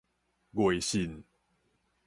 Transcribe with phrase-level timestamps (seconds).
[0.55, 1.23] 月信